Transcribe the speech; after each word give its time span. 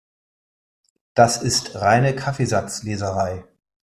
Das 1.13 1.43
ist 1.43 1.75
reine 1.75 2.15
Kaffeesatzleserei. 2.15 3.45